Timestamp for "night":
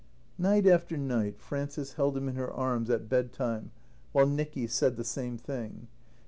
0.39-0.65, 0.97-1.39